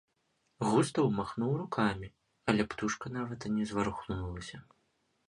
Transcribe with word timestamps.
Густаў 0.69 1.09
махнуў 1.17 1.51
рукамі, 1.63 2.09
але 2.53 2.65
птушка 2.71 3.13
нават 3.19 3.39
і 3.51 3.53
не 3.59 3.69
зварухнулася. 3.73 4.57